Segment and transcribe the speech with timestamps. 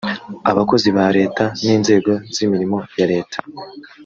[0.51, 3.37] abakozi ba leta n inzego z imirimo ya leta